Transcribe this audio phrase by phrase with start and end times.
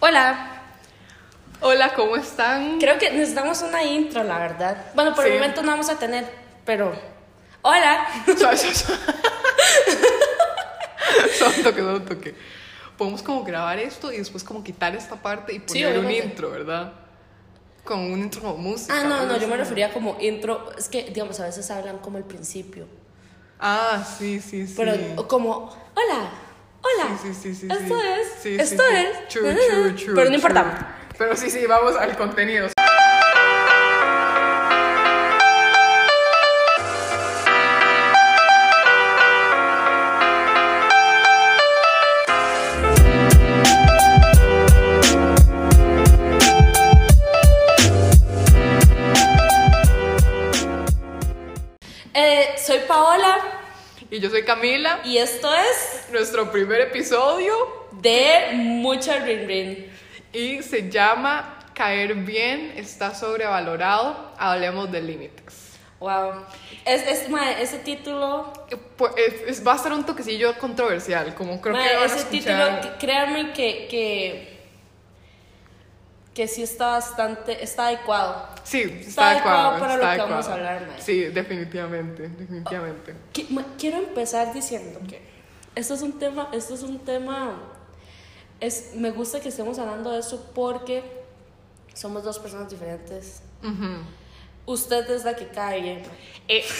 [0.00, 0.62] Hola.
[1.60, 2.78] Hola, ¿cómo están?
[2.78, 4.86] Creo que necesitamos una intro, la verdad.
[4.94, 6.24] Bueno, por el momento no vamos a tener,
[6.64, 6.92] pero.
[7.62, 8.06] Hola.
[8.24, 9.00] Suave, suave, suave.
[11.36, 12.34] Solo un toque, solo un toque.
[12.96, 16.50] Podemos como grabar esto y después como quitar esta parte y Sí, poner un intro,
[16.50, 16.92] ¿verdad?
[17.82, 18.94] Con un intro como música.
[19.00, 20.70] Ah, no, no, yo me refería como intro.
[20.78, 22.86] Es que, digamos, a veces hablan como el principio.
[23.58, 24.74] Ah, sí, sí, sí.
[24.76, 26.30] Pero como, hola.
[26.82, 27.18] Hola.
[27.22, 27.68] Sí, sí, sí, sí.
[27.70, 28.46] Esto es.
[28.46, 29.28] Esto es.
[29.28, 30.14] True, true, true.
[30.14, 30.96] Pero no importa.
[31.16, 32.68] Pero sí, sí, vamos al contenido.
[52.14, 53.38] Eh, soy Paola
[54.10, 55.00] Y yo soy Camila.
[55.04, 57.54] y esto es Nuestro primer episodio
[57.92, 59.90] de Mucha Rin Rin.
[60.32, 64.32] y se llama Caer bien está sobrevalorado.
[64.38, 65.68] Hablemos de límites.
[66.00, 66.44] Wow.
[66.84, 67.26] Es, es,
[67.60, 68.52] ese título.
[68.96, 72.18] Pues, es- es- va a ser un toquecillo controversial, como creo que van a ese
[72.20, 72.80] escuchar.
[72.80, 74.58] título, créanme que, que.
[76.34, 77.62] que sí está bastante.
[77.62, 78.48] está adecuado.
[78.62, 79.58] Sí, está, Está adecuado.
[79.70, 81.00] adecuado para está lo que vamos a hablar, mae.
[81.02, 83.14] Sí, definitivamente, definitivamente.
[83.50, 85.37] Ma- quiero empezar diciendo que
[85.78, 87.54] esto es un tema, esto es un tema,
[88.58, 91.04] es, me gusta que estemos hablando de eso porque
[91.94, 93.42] somos dos personas diferentes.
[94.66, 96.02] Usted es la que cae bien.
[96.48, 96.66] Eh,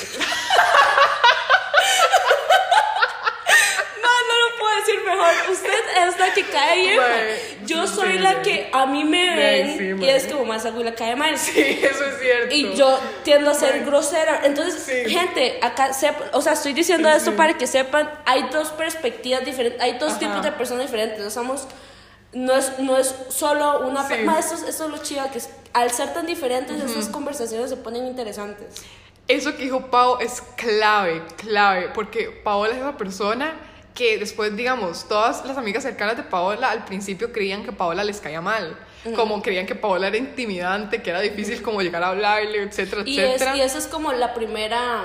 [4.03, 5.33] No, no lo puedo decir mejor.
[5.53, 6.97] Usted es la que cae bien.
[6.97, 10.45] Mae, Yo sí, soy sí, la que a mí me ven sí, y es como
[10.45, 11.37] más algo y la cae mal.
[11.39, 12.55] sí, eso es cierto.
[12.55, 13.85] Y yo tiendo a ser Mae.
[13.87, 14.41] grosera.
[14.45, 19.45] Entonces, gente, acá, sep- o sea, estoy diciendo esto para que sepan, hay dos perspectivas
[19.45, 20.19] diferentes, hay dos Ajá.
[20.21, 21.19] tipos de personas diferentes.
[21.21, 21.67] No somos,
[22.33, 24.07] no es, no es solo una...
[24.09, 24.15] Sí.
[24.25, 27.71] ma, esto, es- esto es lo chido, que es- al ser tan diferentes, estas conversaciones
[27.71, 28.83] se ponen interesantes.
[29.29, 33.53] Eso que dijo Pau es clave, clave, porque Paola es esa persona
[33.99, 38.21] que después, digamos, todas las amigas cercanas de Paola al principio creían que Paola les
[38.21, 38.79] caía mal,
[39.17, 43.19] como creían que Paola era intimidante, que era difícil como llegar a hablarle, etcétera, Y,
[43.19, 43.57] es, etcétera.
[43.57, 45.03] y esa es como la primera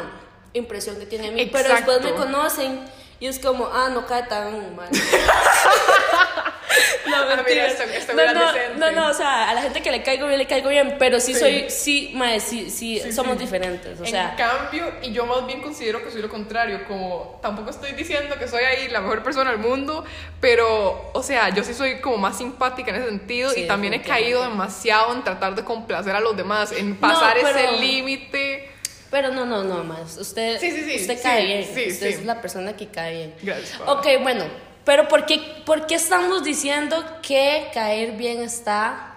[0.54, 1.50] impresión que tiene a mí.
[1.52, 2.32] Pero después me Exacto.
[2.32, 2.82] conocen
[3.20, 4.90] y es como, ah, no cae tan mal.
[7.08, 9.92] no, Ah, mira, esta- esta no, no, no, no, o sea, a la gente que
[9.92, 11.40] le caigo bien, le caigo bien, pero sí, Sí.
[11.40, 14.36] soy, sí, mae, sí, sí, Sí, somos diferentes, o en sea.
[14.36, 18.48] cambio, y yo más bien considero que soy lo contrario, como tampoco estoy diciendo que
[18.48, 20.04] soy ahí la mejor persona del mundo,
[20.40, 24.02] pero, o sea, yo sí soy como más simpática en ese sentido y también he
[24.02, 28.70] caído demasiado en tratar de complacer a los demás, en pasar pero- ese límite.
[29.12, 30.18] Pero no, no, no, más.
[30.18, 31.62] Usted, Sí, sí, sí, usted cae bien.
[31.62, 33.36] usted es la persona que cae bien.
[33.44, 33.80] Gracias.
[33.86, 34.44] Ok, bueno,
[34.86, 39.10] pero ¿por qué, ¿por qué estamos diciendo que caer bien está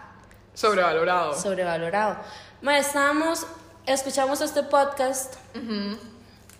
[0.54, 1.34] Sobrevalorado.
[1.38, 2.16] sobrevalorado.
[2.62, 3.46] Ma, estábamos,
[3.84, 5.34] escuchamos este podcast.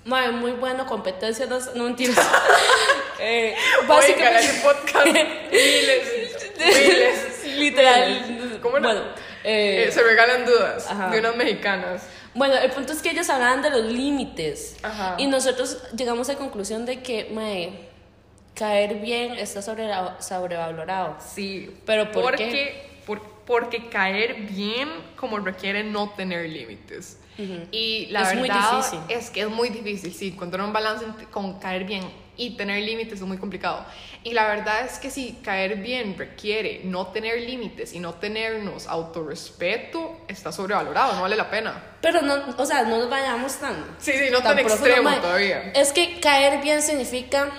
[0.05, 2.19] Ma, muy bueno, competencia, no, no mentiras.
[3.21, 3.57] eh,
[3.89, 6.13] básicamente, hay podcast miles,
[6.59, 7.47] miles.
[7.57, 8.59] literal.
[8.63, 8.89] ¿Cómo no?
[8.89, 9.03] Bueno,
[9.45, 11.09] eh, Eh, se regalan dudas Ajá.
[11.11, 12.03] de unas mexicanas.
[12.35, 14.77] bueno, el punto es que ellos hablaban de los límites.
[14.83, 15.15] Ajá.
[15.19, 17.86] Y nosotros llegamos a la conclusión de que, mae,
[18.57, 21.17] caer bien está sobre, sobrevalorado.
[21.21, 23.01] Sí, ¿Pero por porque, qué?
[23.07, 27.21] por- porque caer bien como requiere no tener límites.
[27.71, 28.81] Y la Es verdad
[29.11, 33.21] es que es muy difícil, sí, encontrar un balance con caer bien y tener límites
[33.21, 33.85] es muy complicado.
[34.25, 38.87] Y la verdad es que si caer bien requiere no tener límites y no tenernos
[38.87, 41.75] autorrespeto, está sobrevalorado, no vale la pena.
[42.01, 43.85] Pero no, o sea, no nos vayamos tan.
[43.99, 45.73] Sí, sí, no tan profundo, extremo todavía.
[45.75, 47.53] Es que caer bien significa.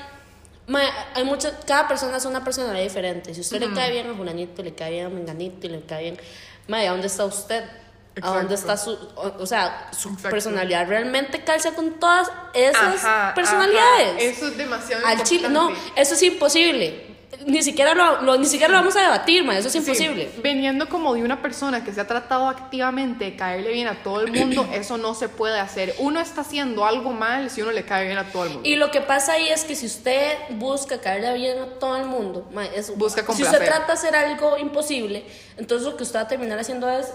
[0.67, 3.33] Mae, hay mucha, cada persona es una personalidad diferente.
[3.33, 6.03] Si usted le cae bien a Julanito, le cae bien a Menganito y le cae
[6.03, 6.19] bien.
[6.67, 7.63] mae, ¿a dónde está usted?
[8.21, 8.91] ¿A dónde está su.
[9.15, 10.29] O, o sea, su Exacto.
[10.31, 14.09] personalidad realmente calza con todas esas Ajá, personalidades?
[14.15, 14.19] ajá.
[14.21, 17.06] Eso es demasiado Al chile, no, eso es imposible.
[17.45, 20.29] Ni siquiera lo, lo- ni siquiera lo vamos a debatir, mae, eso es Sí, imposible.
[20.41, 24.21] Veniendo como de una persona que se ha tratado activamente de caerle bien a todo
[24.21, 25.93] el mundo, eso no se puede hacer.
[25.99, 28.67] Uno está haciendo algo mal si uno le cae bien a todo el mundo.
[28.69, 32.05] Y lo que pasa ahí es que si usted busca caerle bien a todo el
[32.05, 35.25] mundo, ma, es- Busca si usted trata de hacer algo imposible,
[35.57, 37.07] entonces lo que usted va a terminar haciendo es,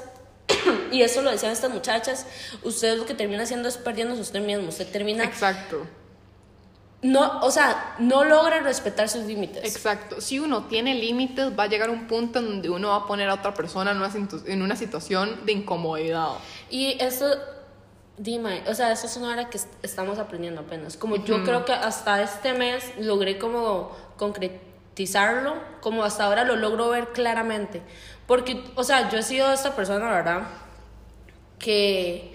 [0.93, 2.27] y eso lo decían estas muchachas,
[2.63, 5.87] usted lo que termina haciendo es perdiéndose usted mismo, usted termina, Exacto,
[7.03, 9.65] no, o sea, no logra respetar sus límites.
[9.65, 10.21] exacto.
[10.21, 13.07] Si uno tiene límites, va a llegar a un punto en donde uno va a
[13.07, 16.29] poner a otra persona en una, situ- en una situación de incomodidad.
[16.71, 17.27] Y eso,
[18.17, 20.97] dime, o sea, eso es una hora que est- estamos aprendiendo apenas.
[20.97, 24.61] Como yo creo que hasta este mes logré como concre-
[24.93, 27.81] romantizarlo como hasta ahora lo logro ver claramente.
[28.27, 30.43] Porque, o sea, yo he sido esta persona, ¿verdad?
[31.59, 32.32] Que,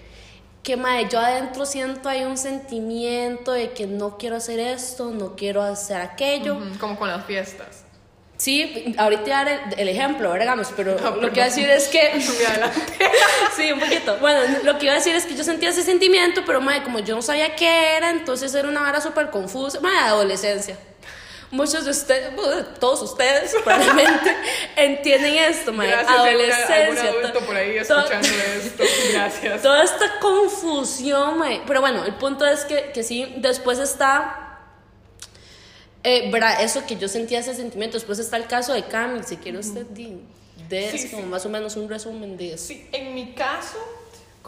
[0.68, 5.34] que mae, yo adentro siento ahí un sentimiento de que no quiero hacer esto, no
[5.34, 6.56] quiero hacer aquello.
[6.56, 7.84] Ujú, Como con las fiestas.
[8.36, 10.30] Sí, ahorita dar el, el ejemplo.
[10.34, 12.20] Digamos, pero No, lo que iba a decir es que...
[13.56, 14.18] Sí, un poquito.
[14.18, 16.98] Bueno, lo que iba a decir es que yo sentía ese sentimiento, pero madre, como
[16.98, 19.80] yo no sabía qué era, entonces era una vara súper confusa.
[19.80, 20.76] Madre, adolescencia.
[21.50, 22.30] Muchos de ustedes,
[22.78, 24.36] todos ustedes probablemente
[24.76, 26.74] entienden esto, alguna- adolescencia.
[26.84, 28.28] algún adulto to- por ahí escuchando
[28.62, 28.84] esto.
[29.12, 29.62] Gracias.
[29.62, 31.62] Toda esta confusión, mae.
[31.66, 34.44] Pero bueno, el punto es que, que sí, después está.
[36.04, 36.62] Eh, ¿verdad?
[36.62, 37.96] Eso que yo sentía ese sentimiento.
[37.96, 39.24] Después está el caso de Camille.
[39.26, 41.28] Si quiere usted, de Sí, como sí.
[41.28, 42.66] más o menos un resumen de eso.
[42.68, 43.78] Sí, en mi caso,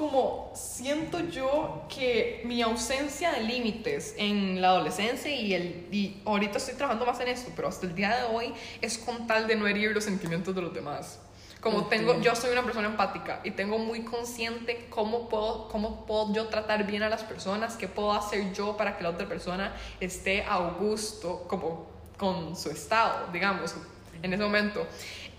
[0.00, 6.56] como siento yo que mi ausencia de límites en la adolescencia y, el, y ahorita
[6.56, 9.56] estoy trabajando más en esto, pero hasta el día de hoy es con tal de
[9.56, 11.20] no herir los sentimientos de los demás.
[11.60, 16.32] Como tengo, yo soy una persona empática y tengo muy consciente cómo puedo, cómo puedo
[16.32, 19.76] yo tratar bien a las personas, qué puedo hacer yo para que la otra persona
[20.00, 21.86] esté a gusto como
[22.16, 23.74] con su estado, digamos,
[24.22, 24.86] en ese momento.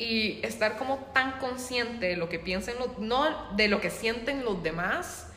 [0.01, 4.43] Y estar como tan consciente de lo que piensan los, no de lo que sienten
[4.43, 5.27] los demás,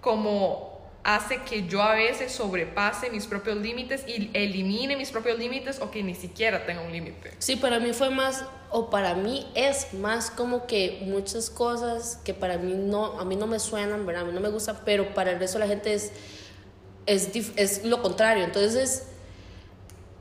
[0.00, 0.76] como
[1.06, 5.90] hace que yo a veces sobrepase mis propios límites y elimine mis propios límites o
[5.90, 7.32] que ni siquiera tenga un límite.
[7.38, 12.34] Sí, para mí fue más, o para mí es más como que muchas cosas que
[12.34, 14.22] para mí no, a mí no me suenan, ¿verdad?
[14.22, 16.12] A mí no me gustan, pero para el resto de la gente es,
[17.06, 18.42] es, es lo contrario.
[18.42, 19.02] Entonces es,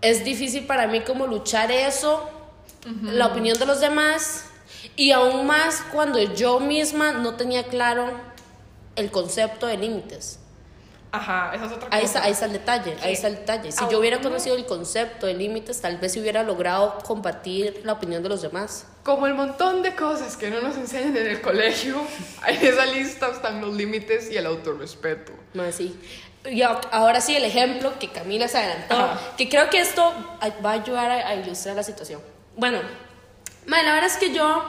[0.01, 2.29] es difícil para mí como luchar eso,
[3.03, 4.45] la opinión de los demás,
[4.95, 8.11] y aún más cuando yo misma no tenía claro
[8.95, 10.39] el concepto de límites.
[11.11, 11.97] Ajá, esa es otra cosa.
[11.97, 13.71] Ahí está, ahí está el detalle, ahí está el detalle.
[13.71, 18.21] Si yo hubiera conocido el concepto de límites, tal vez hubiera logrado compartir la opinión
[18.21, 18.85] de los demás.
[19.03, 22.01] Como el montón de cosas que no nos enseñan en el colegio,
[22.47, 25.31] en esa lista están los límites y el autorrespeto.
[25.53, 25.97] Más sí.
[26.51, 29.19] Y ahora sí, el ejemplo que Camila se adelantó, Ajá.
[29.37, 30.13] que creo que esto
[30.63, 32.21] va a ayudar a, a ilustrar la situación.
[32.57, 32.79] Bueno,
[33.65, 34.63] ma, la verdad es que yo,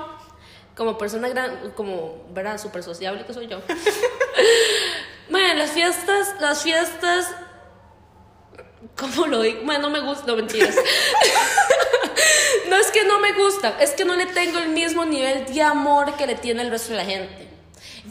[0.76, 2.60] como persona gran, como, ¿verdad?
[2.60, 3.60] Súper sociable que soy yo.
[5.28, 7.26] Bueno, las fiestas, las fiestas,
[8.96, 9.62] ¿cómo lo digo?
[9.64, 10.76] Bueno, no me gusta, no mentiras.
[12.68, 15.62] no es que no me gustan, es que no le tengo el mismo nivel de
[15.62, 17.48] amor que le tiene el resto de la gente.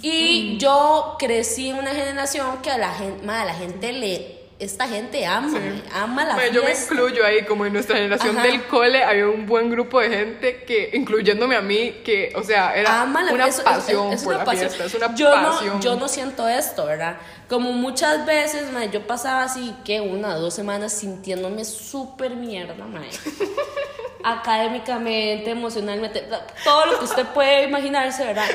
[0.01, 4.87] Y yo crecí en una generación que a la gente, a la gente le, esta
[4.87, 5.83] gente ama, Sí.
[5.93, 8.47] ama la Bueno, yo me incluyo ahí, como en nuestra generación Ajá.
[8.47, 12.73] del cole, había un buen grupo de gente que, incluyéndome a mí, que, o sea,
[12.73, 14.69] era ama la una eso- es- pasión es por una la pasión.
[14.69, 15.75] fiesta, es una yo pasión.
[15.75, 17.17] No, yo no siento esto, ¿verdad?
[17.49, 23.09] Como muchas veces, yo pasaba así, que una o dos semanas sintiéndome súper mierda, mae.
[24.23, 26.23] Académicamente, emocionalmente,
[26.63, 28.47] todo lo que usted puede imaginarse, ¿verdad?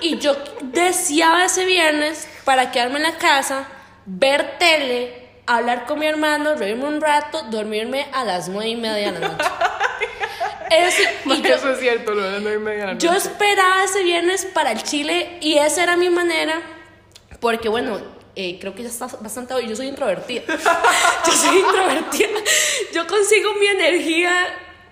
[0.00, 3.66] Y yo deseaba ese viernes para quedarme en la casa,
[4.06, 9.12] ver tele, hablar con mi hermano, reírme un rato, dormirme a las nueve y media
[9.12, 9.44] de la noche.
[10.70, 13.10] Eso, y yo- Eso es cierto, lo de las nueve y media de la yo
[13.12, 13.26] noche.
[13.28, 16.60] esperaba ese viernes para el Chile y esa era mi manera,
[17.40, 17.98] porque bueno,
[18.36, 19.66] eh, creo que ya está bastante hoy.
[19.68, 20.42] Yo soy introvertida.
[21.26, 22.28] yo soy introvertida.
[22.92, 24.32] Yo consigo mi energía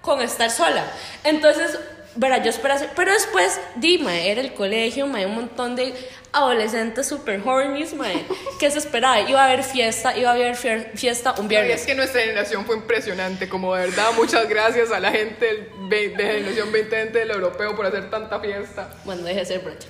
[0.01, 0.85] con estar sola.
[1.25, 1.79] Entonces,
[2.17, 2.51] verá, yo
[2.95, 5.95] pero después, di, mae, era el colegio, mae, un montón de
[6.33, 8.25] adolescentes super hornies, mae,
[8.61, 9.21] que se esperaba.
[9.21, 11.81] Iba a haber fiesta, iba a haber fiesta un No, y viernes.
[11.81, 16.11] es que nuestra generación fue impresionante, como de verdad, muchas gracias a la gente de
[16.17, 18.91] generación 2020 del europeo por hacer tanta fiesta.
[19.05, 19.89] Bueno, deje de ser brocha.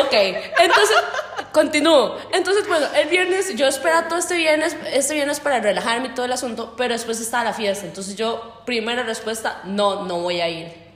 [0.00, 0.96] Ok, entonces,
[1.52, 2.16] continúo.
[2.32, 6.26] Entonces, bueno, el viernes, yo esperaba todo este viernes, este viernes para relajarme y todo
[6.26, 7.84] el asunto, pero después estaba la fiesta.
[7.84, 10.89] Entonces yo, primera respuesta, no, no voy a ir.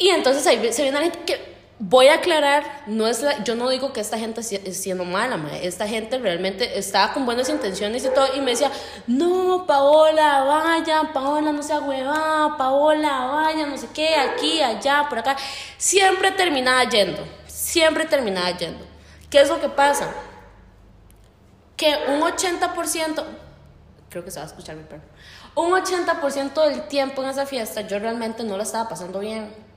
[0.00, 3.54] Y entonces ahí se viene la gente que, voy a aclarar, no es la- yo
[3.54, 5.66] no digo que esta gente es siendo mala, mae.
[5.66, 8.70] esta gente realmente estaba con buenas intenciones y todo, y me decía,
[9.06, 15.18] no, Paola, vaya, Paola, no sea huevada, Paola, vaya, no sé qué, aquí, allá, por
[15.18, 15.36] acá.
[15.78, 18.86] Siempre terminaba yendo, siempre terminaba yendo.
[19.30, 20.12] ¿Qué es lo que pasa?
[21.76, 23.24] Que un 80%,
[24.10, 25.02] creo que se va a escuchar mi perro,
[25.54, 29.69] un 80% del tiempo en esa fiesta yo realmente no la estaba pasando bien.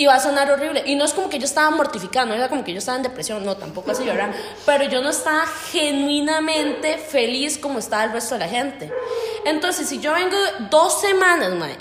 [0.00, 0.84] Y va a sonar horrible.
[0.86, 3.02] Y no es como que yo estaba mortificada, no era como que yo estaba en
[3.02, 4.30] depresión, no, tampoco así, ¿verdad?
[4.64, 8.92] Pero yo no estaba genuinamente feliz como estaba el resto de la gente.
[9.44, 10.36] Entonces, si yo vengo
[10.70, 11.76] dos semanas, mae,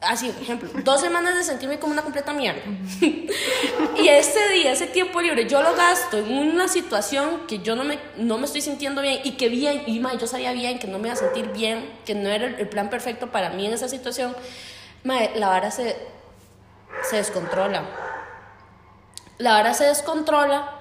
[0.00, 2.60] así, por ejemplo, dos semanas de sentirme como una completa mierda.
[3.00, 7.84] y ese día, ese tiempo libre, yo lo gasto en una situación que yo no
[7.84, 10.88] me, no me estoy sintiendo bien y que bien, y ma, yo sabía bien que
[10.88, 13.74] no me iba a sentir bien, que no era el, plan perfecto para mí en
[13.74, 14.34] esa situación.
[15.04, 15.96] Ma, la vara se,
[17.08, 17.84] se descontrola.
[19.38, 20.80] La vara se descontrola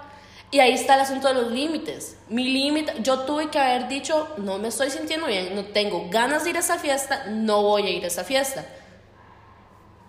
[0.52, 2.18] y ahí está el asunto de los límites.
[2.28, 6.44] Mi límite, yo tuve que haber dicho, no me estoy sintiendo bien, no tengo ganas
[6.44, 8.66] de ir a esa fiesta, no voy a ir a esa fiesta.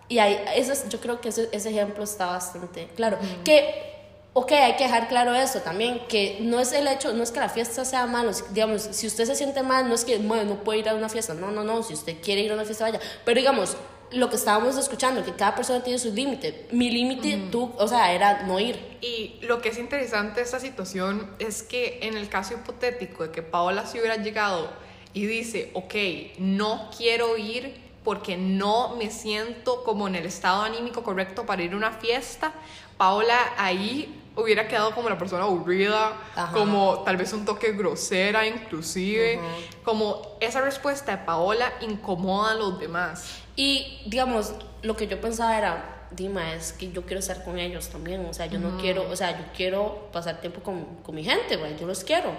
[0.09, 3.19] Y ahí, eso yo creo que ese, ese, ejemplo está bastante claro.
[3.45, 7.31] Que, ok, hay que dejar claro eso también, que no es el hecho, no es
[7.31, 10.55] que la fiesta sea malo, digamos, si usted se siente mal, no es que, bueno,
[10.55, 12.65] no puede ir a una fiesta, no, no, no, si usted quiere ir a una
[12.65, 12.99] fiesta, vaya.
[13.25, 13.77] Pero digamos,
[14.13, 16.67] lo que estábamos escuchando, que cada persona tiene su límite.
[16.73, 18.79] Mi límite, tú, o sea, era no ir.
[19.01, 23.31] Y lo que es interesante de esta situación es que en el caso hipotético de
[23.31, 24.71] que Paola se hubiera llegado
[25.13, 25.95] y dice, ok,
[26.39, 31.73] no quiero ir porque no me siento como en el estado anímico correcto para ir
[31.73, 32.53] a una fiesta,
[32.97, 36.17] Paola ahí hubiera quedado como la persona aburrida,
[36.53, 39.41] como tal vez un toque grosera inclusive,
[39.85, 43.41] como esa respuesta de Paola incomoda a los demás.
[43.57, 44.53] Y digamos,
[44.83, 48.35] lo que yo pensaba era, Dima, es que yo quiero estar con ellos también, o
[48.35, 51.79] sea, yo no quiero, o sea, yo quiero pasar tiempo con, con mi gente, güey,
[51.79, 52.33] yo los quiero,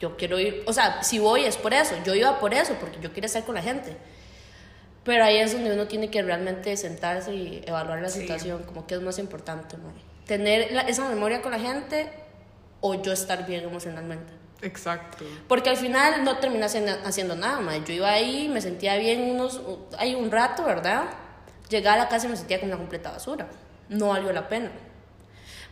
[0.00, 2.98] yo quiero ir, o sea, si voy es por eso, yo iba por eso, porque
[3.00, 3.96] yo quiero estar con la gente.
[5.06, 8.96] Pero ahí es donde uno tiene que realmente sentarse y evaluar la situación, como que
[8.96, 9.76] es más importante,
[10.26, 12.10] tener esa memoria con la gente
[12.80, 14.32] o yo estar bien emocionalmente.
[14.62, 15.24] Exacto.
[15.46, 17.82] Porque al final no terminé haciendo, nada, madre.
[17.86, 19.60] Yo iba ahí, me sentía bien unos,
[19.96, 21.04] ahí un rato, ¿verdad?
[21.68, 23.46] Llegaba a la casa y me sentía como una completa basura.
[23.88, 24.72] No valió la pena.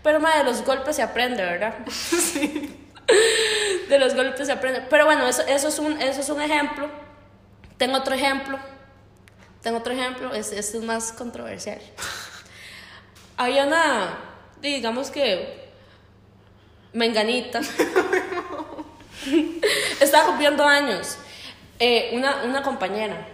[0.05, 1.75] Pero, madre, de los golpes se aprende, ¿verdad?
[1.91, 2.81] Sí.
[3.89, 4.83] de los golpes se aprende.
[4.89, 6.89] Pero bueno, eso, eso, es un, eso es un ejemplo.
[7.77, 8.59] Tengo otro ejemplo
[9.65, 11.81] tengo otro ejemplo, este, es más controversial.
[13.39, 14.19] Había una,
[14.61, 15.71] digamos que,
[16.93, 17.63] menganita.
[20.01, 21.17] Estaba cumpliendo años.
[21.79, 23.27] Eh, una, una compañera.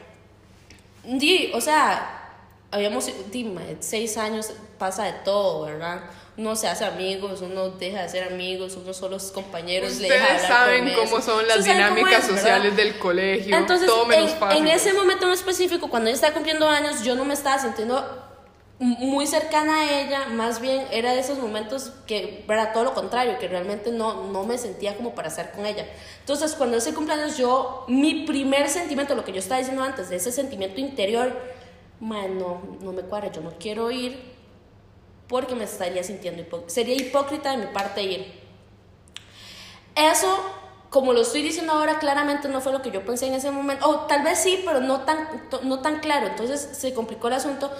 [1.52, 2.30] o sea,
[2.70, 6.02] habíamos, dime, seis años, pasa de todo, ¿verdad?
[6.40, 9.92] Uno se hace amigos, uno deja de ser amigos, uno solo es compañeros.
[9.92, 13.90] Ustedes saben cómo son las dinámicas sociales del colegio, Entonces,
[14.52, 18.26] en, ese momento en específico, cuando ella estaba cumpliendo años, yo no me estaba sintiendo
[18.78, 23.38] muy cercana a ella, más bien era de esos momentos que era todo lo contrario,
[23.38, 25.85] que realmente no, no me sentía como para estar con ella.
[26.20, 30.16] Entonces, cuando ese cumpleaños, yo, mi primer sentimiento, lo que yo estaba diciendo antes, de
[30.16, 31.37] ese sentimiento interior,
[32.00, 34.29] no, no me cuadra, yo no quiero ir,
[35.30, 36.75] porque me estaría sintiendo hipócrita.
[36.75, 38.32] Sería hipócrita de mi parte ir.
[39.94, 40.44] Eso,
[40.90, 43.88] como lo estoy diciendo ahora, claramente no fue lo que yo pensé en ese momento.
[43.88, 45.28] O tal vez sí, pero no tan,
[45.62, 46.26] no tan claro.
[46.26, 47.70] Entonces se complicó el asunto.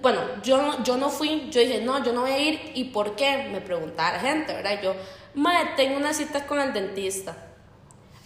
[0.00, 2.72] Bueno, yo, yo no fui, yo dije, no, yo no voy a ir.
[2.74, 3.48] ¿Y por qué?
[3.52, 4.80] Me preguntaba la gente, ¿verdad?
[4.82, 4.94] Yo,
[5.34, 7.36] madre, tengo una cita con el dentista.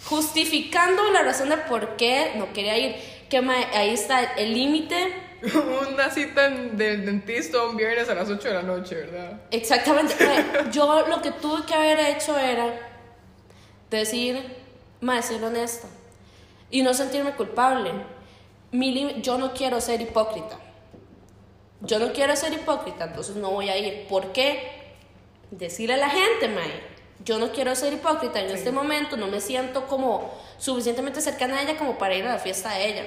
[0.05, 2.95] Justificando la razón de por qué no quería ir.
[3.29, 8.55] Que ahí está el límite una cita del dentista un viernes a las 8 de
[8.55, 9.41] la noche, ¿verdad?
[9.51, 10.15] Exactamente.
[10.73, 12.75] Yo lo que tuve que haber hecho era
[13.91, 14.43] decir,
[15.01, 15.89] más ser honesta
[16.71, 17.93] y no sentirme culpable.
[18.71, 20.59] Mi yo no quiero ser hipócrita.
[21.81, 24.07] Yo no quiero ser hipócrita, entonces no voy a ir.
[24.09, 24.97] ¿Por qué?
[25.51, 26.83] Decirle a la gente, Mae,
[27.25, 31.63] yo no quiero ser hipócrita en este momento, no me siento como suficientemente cercana a
[31.63, 33.07] ella como para ir a la fiesta de ella.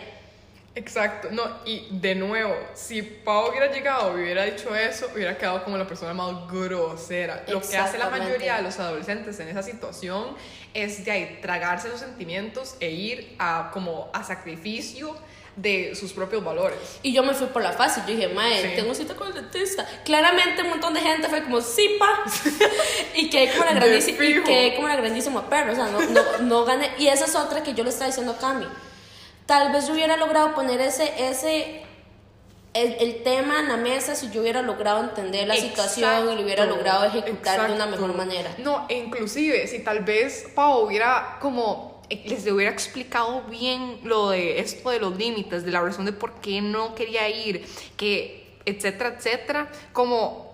[0.73, 5.65] Exacto, no, y de nuevo, si Pau hubiera llegado y hubiera dicho eso, hubiera quedado
[5.65, 7.43] como la persona más grosera.
[7.49, 10.27] Lo que hace la mayoría de los adolescentes en esa situación
[10.73, 15.13] es de ahí tragarse los sentimientos e ir a como a sacrificio
[15.57, 16.77] de sus propios valores.
[17.03, 19.85] Y yo me fui por la fácil, yo dije, mae, tengo cita con el dentista.
[20.05, 22.23] Claramente un montón de gente fue como, sí, pa.
[23.15, 26.37] y quedé como la grandísima, y quedé como la grandísima perra, o sea, no, no,
[26.39, 26.91] no gané.
[26.97, 28.67] Y esa es otra que yo le estaba diciendo a Cami
[29.51, 31.81] Tal vez yo hubiera logrado poner ese, ese,
[32.73, 36.65] el, tema en la mesa si yo hubiera logrado entender la situación y lo hubiera
[36.65, 38.55] logrado ejecutar de una mejor manera.
[38.59, 44.29] No, e inclusive si tal vez Pau hubiera como eh, les hubiera explicado bien lo
[44.29, 47.65] de esto de los límites, de la razón de por qué no quería ir,
[47.97, 50.50] que etcétera, etcétera, como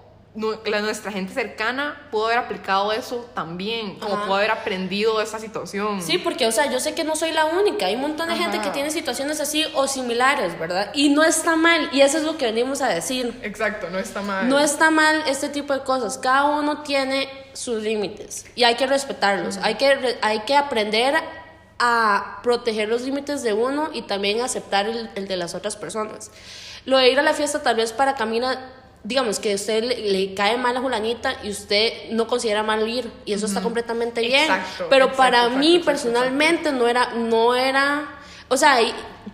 [0.66, 5.40] la, nuestra gente cercana pudo haber aplicado eso también, como pudo haber aprendido de esa
[5.40, 6.02] situación.
[6.02, 8.36] Sí, porque, o sea, yo sé que no soy la única, hay un montón de
[8.36, 10.92] gente que tiene situaciones así o similares, ¿verdad?
[10.94, 13.40] Y no está mal, y eso es lo que venimos a decir.
[13.42, 14.48] Exacto, no está mal.
[14.48, 18.86] No está mal este tipo de cosas, cada uno tiene sus límites y hay que
[18.86, 21.16] respetarlos, hay, que, hay que aprender
[21.80, 26.30] a proteger los límites de uno y también aceptar el, el de las otras personas.
[26.86, 30.34] Lo de ir a la fiesta tal vez para Camila digamos que usted le, le
[30.34, 34.44] cae mal a Julanita y usted no considera mal ir y eso está completamente bien.
[34.44, 38.80] Exacto, Pero exacto, para exacto, mí personalmente no era, no era, o sea,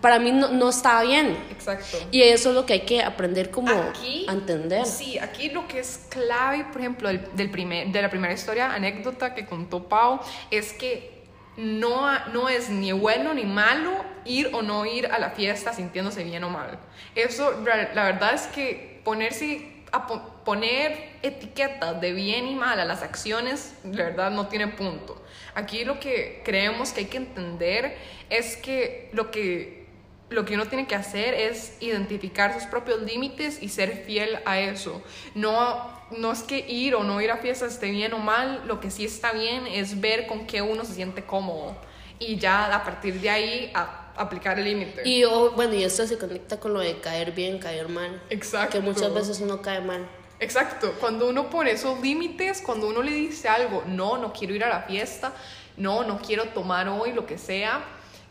[0.00, 1.36] para mí no, no estaba bien.
[1.50, 1.98] Exacto.
[2.10, 4.86] Y eso es lo que hay que aprender como Aquí, a entender.
[4.86, 8.72] Sí, aquí lo que es clave, por ejemplo, del, del primer, de la primera historia,
[8.72, 11.13] anécdota que contó Pau, es que
[11.56, 13.92] no, no es ni bueno ni malo
[14.24, 16.78] ir o no ir a la fiesta sintiéndose bien o mal.
[17.14, 22.84] Eso, la verdad es que ponerse a po- poner etiquetas de bien y mal a
[22.84, 25.22] las acciones, la verdad no tiene punto.
[25.54, 27.96] Aquí lo que creemos que hay que entender
[28.30, 29.84] es que lo que
[30.30, 34.58] lo que uno tiene que hacer es identificar sus propios límites y ser fiel a
[34.58, 35.00] eso.
[35.36, 38.80] No, no es que ir o no ir a fiestas esté bien o mal, lo
[38.80, 41.76] que sí está bien es ver con qué uno se siente cómodo
[42.18, 45.02] y ya a partir de ahí a- aplicar el límite.
[45.08, 48.22] Y oh, bueno, y esto se conecta con lo de caer bien, caer mal.
[48.30, 48.72] Exacto.
[48.72, 50.06] Que muchas veces uno cae mal.
[50.40, 54.62] Exacto, cuando uno pone esos límites, cuando uno le dice algo, no, no quiero ir
[54.64, 55.32] a la fiesta,
[55.76, 57.82] no, no quiero tomar hoy, lo que sea,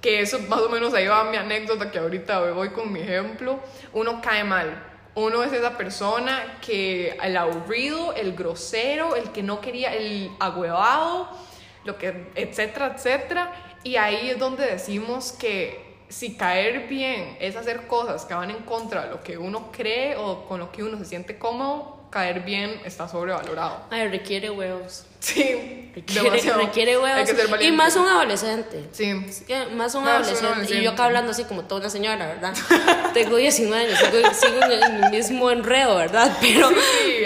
[0.01, 3.59] que eso más o menos ahí va mi anécdota que ahorita voy con mi ejemplo,
[3.93, 4.83] uno cae mal.
[5.15, 11.29] Uno es esa persona que el aburrido, el grosero, el que no quería, el agüevado,
[11.83, 13.53] lo que, etcétera, etcétera.
[13.83, 18.63] Y ahí es donde decimos que si caer bien es hacer cosas que van en
[18.63, 22.41] contra de lo que uno cree o con lo que uno se siente cómodo, caer
[22.41, 23.81] bien está sobrevalorado.
[23.89, 25.05] Ay, requiere huevos.
[25.23, 26.59] Sí, Requiere, demasiado.
[26.59, 27.29] requiere Hay huevos.
[27.29, 28.83] que ser y más un adolescente.
[28.91, 29.13] Sí.
[29.13, 30.75] Más un Más un adolescente.
[30.75, 32.53] Y yo acá hablando así como toda una señora, ¿verdad?
[33.13, 34.71] Tengo 19 años, sigo, sigo en
[35.03, 36.35] el mismo enredo, ¿verdad?
[36.41, 36.75] Pero Sí,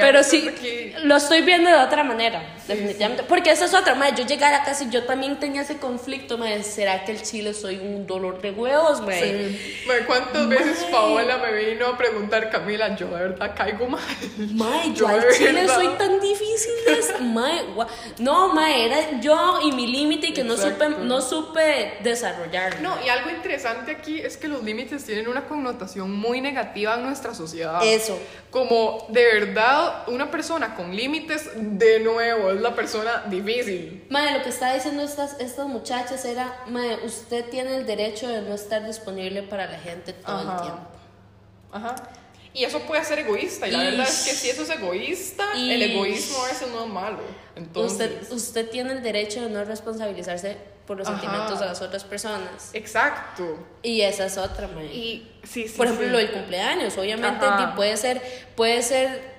[0.02, 3.24] pero sí, lo estoy viendo de otra manera, definitivamente.
[3.24, 4.16] Porque esa es otra, madre.
[4.18, 6.62] Yo llegar a casa y yo también tenía ese conflicto, madre.
[6.64, 9.50] ¿Será que el chile soy un dolor de huevos, madre?
[9.50, 9.76] Sí.
[10.06, 14.02] ¿Cuántas veces Paola me vino a preguntar, Camila, yo de verdad caigo mal?
[14.38, 15.76] Mae, Yo yo al chile verdad.
[15.76, 16.74] soy tan difícil.
[16.88, 17.64] es- Mae,
[18.20, 22.82] no, mae, era yo y mi límite que no supe, no supe desarrollar.
[22.82, 27.04] No, y algo interesante aquí es que los límites tienen una connotación muy negativa en
[27.04, 27.82] nuestra sociedad.
[27.84, 28.18] Eso.
[28.52, 34.06] Como de verdad, una persona con límites, de nuevo, es la persona difícil.
[34.10, 38.42] Mae, lo que estaba diciendo estas, estas muchachas era, mae, usted tiene el derecho de
[38.42, 40.88] no estar disponible para la gente todo el tiempo.
[41.72, 41.96] Ajá.
[42.58, 43.68] Y eso puede ser egoísta.
[43.68, 46.90] Y la verdad es que si eso es egoísta, el egoísmo a veces no es
[46.90, 47.20] malo.
[47.56, 51.20] Entonces, Usted, usted tiene el derecho de no responsabilizarse por los Ajá.
[51.20, 52.72] sentimientos de las otras personas.
[52.74, 53.60] exacto.
[53.84, 54.86] Y esa es otra, mae.
[54.86, 55.74] Y sí, sí.
[55.78, 56.12] Por ejemplo, sí.
[56.14, 58.22] lo del cumpleaños, obviamente puede ser,
[58.56, 59.37] puede ser,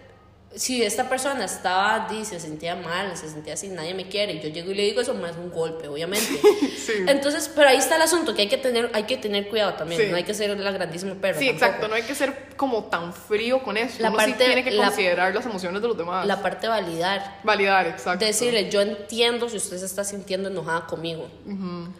[0.54, 4.40] si esta persona estaba, di, se sentía mal, se sentía así, nadie me quiere, y
[4.40, 6.26] yo llego y le digo eso, más un golpe, obviamente.
[6.88, 6.94] Sí.
[7.06, 10.00] Entonces, pero ahí está el asunto, que hay que tener, hay que tener cuidado también,
[10.00, 10.06] Sí.
[10.08, 11.38] no hay que ser la grandísima perra.
[11.38, 11.64] Sí, tampoco.
[11.66, 11.88] exacto.
[11.88, 13.96] No hay que ser como tan frío con eso.
[14.00, 16.26] La Uno sí parte- tiene que la- considerar las emociones de los demás.
[16.26, 17.40] La parte de validar.
[17.44, 18.24] Validar, exacto.
[18.24, 21.28] Decirle, yo entiendo si usted se está sintiendo enojada conmigo.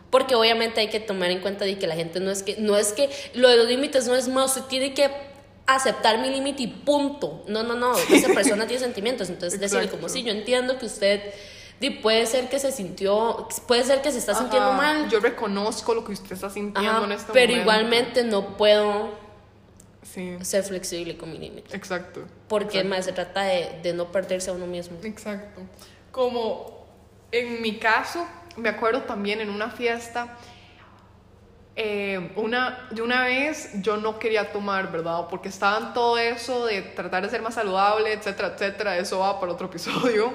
[0.08, 2.74] Porque obviamente hay que tomar en cuenta de que la gente no es que, no
[2.78, 5.10] es que, lo de los límites no es más, usted tiene que
[5.68, 7.44] aceptar mi límite y punto.
[7.46, 9.28] No, no, no, esa persona tiene sentimientos.
[9.28, 10.00] Entonces decirle Exacto.
[10.00, 11.22] como, sí, yo entiendo que usted,
[12.02, 15.08] puede ser que se sintió, puede ser que se está sintiendo mal.
[15.10, 17.62] Yo reconozco lo que usted está sintiendo Ajá, en este pero momento.
[17.62, 19.10] igualmente no puedo
[20.02, 21.76] Sí, ser flexible con mi límite.
[21.76, 22.22] exacto.
[22.48, 24.96] Porque más se trata de, de no perderse a uno mismo.
[25.02, 25.60] Exacto.
[26.10, 26.86] Como
[27.30, 28.26] en mi caso,
[28.56, 30.38] me acuerdo también en una fiesta,
[31.80, 35.28] eh, una, de una vez yo no quería tomar, ¿verdad?
[35.30, 38.98] Porque estaba en todo eso de tratar de ser más saludable, etcétera, etcétera.
[38.98, 40.32] Eso va para otro episodio.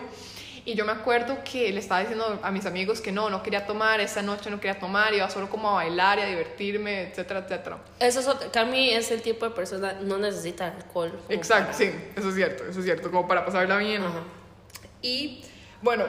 [0.66, 3.66] Y yo me acuerdo que le estaba diciendo a mis amigos que no, no quería
[3.68, 7.42] tomar, esa noche no quería tomar, iba solo como a bailar y a divertirme, etcétera,
[7.42, 7.78] etcétera.
[8.00, 11.12] Eso es otra, Cami es el tipo de persona no necesita alcohol.
[11.28, 14.04] Exacto, para- sí, eso es cierto, eso es cierto, como para pasarla bien.
[14.04, 14.22] Ajá.
[15.02, 15.44] Y
[15.82, 16.06] bueno,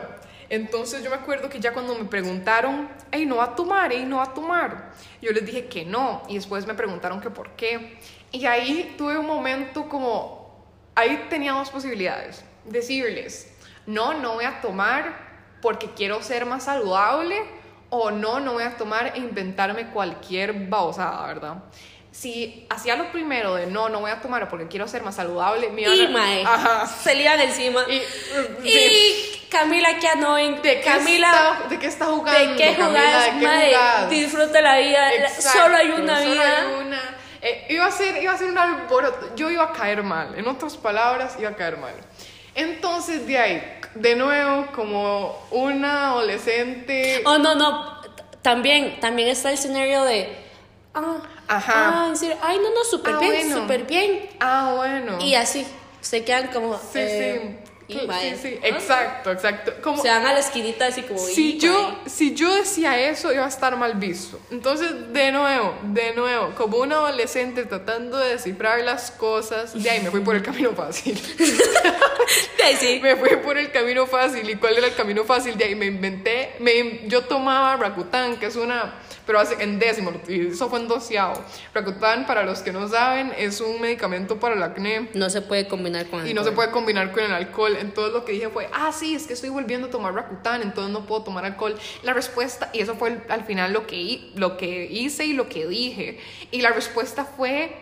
[0.55, 4.05] entonces yo me acuerdo que ya cuando me preguntaron, hey, no va a tomar, hey,
[4.07, 7.51] no va a tomar, yo les dije que no, y después me preguntaron que por
[7.51, 7.99] qué.
[8.33, 10.65] Y ahí tuve un momento como,
[10.95, 13.53] ahí tenía dos posibilidades, decirles,
[13.87, 15.17] no, no voy a tomar
[15.63, 17.37] porque quiero ser más saludable,
[17.91, 21.55] o no, no voy a tomar e inventarme cualquier babosada, ¿verdad?
[22.11, 25.71] Si hacía lo primero de no, no voy a tomar porque quiero ser más saludable,
[25.71, 26.45] me iban Y a- mae,
[27.03, 27.85] se le iban encima.
[27.89, 28.03] Y,
[28.69, 29.44] Y, sí.
[29.59, 32.41] Camila que no ¿De qué, Camila, está, ¿De qué está jugando?
[32.51, 32.87] ¿de qué Camila?
[33.01, 33.25] jugás?
[33.35, 34.11] ¿De qué jugás?
[34.11, 35.15] disfruta la vida.
[35.15, 36.59] Exacto, solo hay una solo vida.
[36.59, 37.01] hay una.
[37.43, 39.35] Eh, iba, a ser, iba a ser un alboroto.
[39.37, 40.35] Yo iba a caer mal.
[40.39, 41.95] En otras palabras, iba a caer mal.
[42.55, 47.23] Entonces, de ahí, de nuevo, como una adolescente.
[47.27, 48.01] Oh, no, no.
[48.43, 50.37] también, también está el escenario de,
[50.95, 51.17] ah,
[51.49, 51.73] Ajá.
[51.75, 53.57] ah, en serio, ay, no, no, súper Ah, bien, bueno.
[53.61, 54.29] súper bien.
[54.41, 55.19] Ah, bueno.
[55.21, 55.67] Y así,
[56.01, 57.64] se quedan como, Sí, eh, sí.
[57.89, 58.67] Y Sí, mae, sí, ¿no?
[58.67, 59.75] exacto, exacto.
[59.83, 62.09] Como, Se van a la esquinita así como, si y, yo, mae.
[62.11, 64.41] si yo decía eso, iba a estar mal visto.
[64.51, 70.01] Entonces, de nuevo, de nuevo, como un adolescente tratando de descifrar las cosas, de ahí
[70.03, 71.21] me fui por el camino fácil.
[72.81, 74.49] Sí, me fui por el camino fácil.
[74.49, 75.57] ¿Y cuál era el camino fácil?
[75.57, 78.95] De ahí me inventé, me, yo tomaba Rakuten, que es una,
[79.27, 81.43] pero hace, en décimo, y eso fue en doceavo.
[81.73, 85.09] Rakuten, para los que no saben, es un medicamento para el acné.
[85.15, 86.45] No se puede combinar con Y no alcohol.
[86.45, 87.77] se puede combinar con el alcohol.
[87.81, 90.93] Entonces lo que dije fue, ah, sí, es que estoy volviendo a tomar Rakuten, entonces
[90.93, 91.77] no puedo tomar alcohol.
[92.03, 95.49] La respuesta, y eso fue el- al final lo que, lo que hice y lo
[95.49, 96.21] que dije.
[96.51, 97.77] Y la respuesta fue,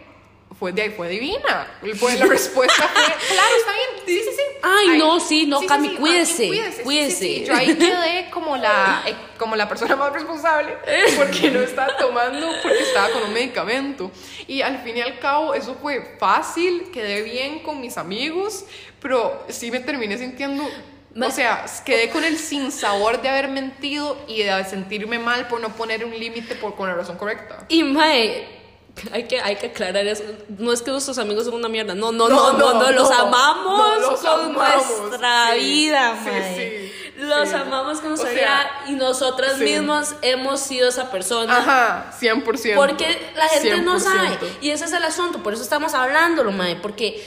[0.58, 1.66] fue de fue divina.
[1.82, 4.42] La respuesta fue, claro, está bien, sí, sí, sí.
[4.62, 6.82] Ay, no, sí, no, Cami, cuídese, sí, sí, sí.
[6.82, 7.44] cuídese.
[7.44, 10.74] Yo ahí quedé como la, eh, como la persona más responsable
[11.16, 14.10] porque no estaba tomando, porque estaba con un medicamento.
[14.46, 18.64] Y al fin y al cabo, eso fue fácil, quedé bien con mis amigos,
[19.00, 20.68] pero sí me terminé sintiendo.
[21.20, 25.68] O sea, quedé con el sinsabor de haber mentido y de sentirme mal por no
[25.76, 27.66] poner un límite por con la razón correcta.
[27.68, 28.61] Y mae,
[29.12, 30.22] hay que, hay que aclarar eso.
[30.58, 31.94] No es que nuestros amigos son una mierda.
[31.94, 36.90] No, no, no, no, no, los amamos con nuestra sí, vida, sí, mae.
[37.16, 37.54] sí, los sí.
[37.54, 39.64] amamos con nuestra vida y nosotras sí.
[39.64, 41.58] mismos hemos sido esa persona.
[41.58, 42.74] Ajá, 100%.
[42.74, 44.00] Porque la gente no 100%.
[44.00, 44.38] sabe.
[44.60, 45.42] Y ese es el asunto.
[45.42, 46.76] Por eso estamos hablándolo, mae.
[46.76, 47.24] Porque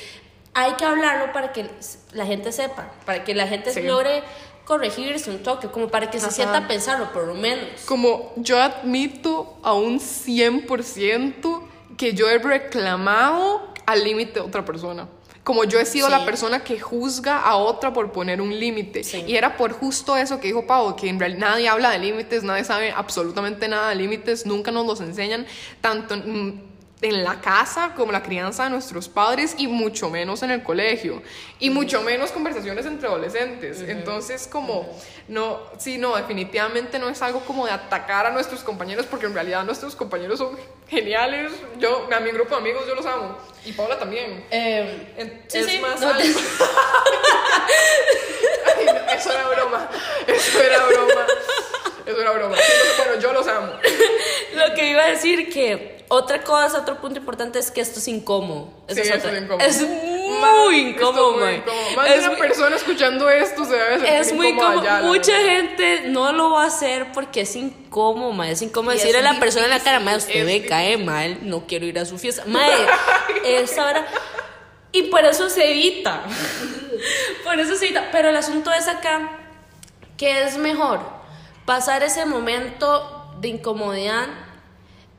[0.53, 1.69] hay que hablarlo para que
[2.13, 2.91] la gente sepa.
[3.05, 3.81] Para que la gente Sí.
[3.81, 4.23] logre
[4.65, 5.67] corregirse un toque.
[5.69, 6.35] Como para que se Ajá.
[6.35, 7.81] sienta a pensarlo, por lo menos.
[7.85, 11.61] Como yo admito a un 100%
[11.97, 15.07] que yo he reclamado al límite de otra persona.
[15.43, 16.11] Como yo he sido Sí.
[16.11, 19.03] la persona que juzga a otra por poner un límite.
[19.03, 19.23] Sí.
[19.27, 22.41] Y era por justo eso que dijo Pau, que en realidad nadie habla de límites,
[22.43, 25.45] nadie sabe absolutamente nada de límites, nunca nos los enseñan,
[25.81, 26.15] tanto
[27.01, 31.21] en, la casa como la crianza de nuestros padres y mucho menos en el colegio.
[31.59, 33.81] Y mucho menos conversaciones entre adolescentes.
[33.87, 34.89] Entonces, como,
[35.27, 39.33] no, sí, no, definitivamente no es algo como de atacar a nuestros compañeros, porque en
[39.33, 40.57] realidad nuestros compañeros son
[40.89, 41.51] geniales.
[41.79, 43.37] Yo, a mi grupo de amigos, yo los amo.
[43.65, 44.45] Y Paula también.
[44.51, 46.39] Eh, En- Sí, es sí, más no te- algo.
[48.77, 49.89] Ay, no, eso era broma.
[50.27, 51.25] Eso era broma.
[52.05, 52.55] Eso era broma.
[52.97, 53.73] Bueno, yo los amo.
[54.53, 58.07] Lo que iba a decir que otra cosa, otro punto importante es que esto es
[58.07, 58.69] incómodo.
[58.87, 59.65] Eso Sí, es, otra- es incómodo.
[59.67, 61.95] Es muy incómodo, es muy incómodo.
[61.95, 65.03] Más Es de una muy- persona escuchando esto se debe sentir Es muy incómodo.
[65.03, 68.51] Mucha gente no lo va a hacer porque es incómodo, mae.
[68.51, 71.39] Es incómodo Y decirle a la persona en la cara, difícil, usted me cae mal,
[71.41, 72.43] no quiero ir a su fiesta.
[72.47, 72.71] Mae,
[73.43, 74.05] es ahora.
[74.91, 76.21] Y por eso se evita.
[77.43, 78.09] por eso se evita.
[78.11, 79.31] Pero el asunto es acá
[80.17, 80.99] que es mejor
[81.65, 84.27] pasar ese momento de incomodidad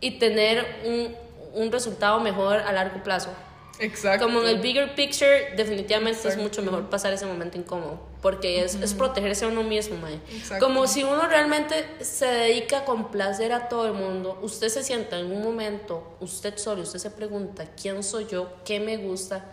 [0.06, 1.14] y tener un,
[1.54, 3.30] un resultado mejor a largo plazo.
[3.78, 4.24] Exacto.
[4.24, 6.42] Como en el bigger picture, definitivamente es Exacto.
[6.42, 10.18] mucho mejor pasar ese momento incómodo, porque es, es protegerse a uno mismo, mae.
[10.60, 15.18] Como si uno realmente se dedica a complacer a todo el mundo, usted se sienta
[15.18, 18.48] en un momento, usted solo, usted se pregunta, ¿quién soy yo?
[18.64, 19.44] ¿Qué me gusta?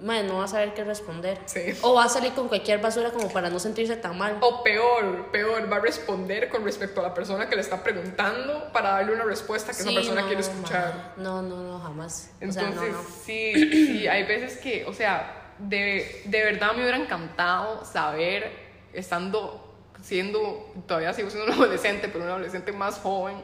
[0.00, 1.38] Mae, no va a saber qué responder.
[1.44, 1.60] Sí.
[1.82, 4.38] O va a salir con cualquier basura como para no sentirse tan mal.
[4.40, 8.70] O peor, peor, va a responder con respecto a la persona que le está preguntando
[8.72, 11.12] para darle una respuesta que Sí, esa persona no, quiere escuchar.
[11.18, 12.30] No, no, no, jamás.
[12.40, 13.04] o Entonces, sea, no, no.
[13.24, 13.52] sí,
[13.86, 18.50] sí, hay veces que, o sea, de, de verdad me hubiera encantado saber,
[18.94, 23.36] estando, siendo, todavía sigo siendo un adolescente, pero un adolescente más joven,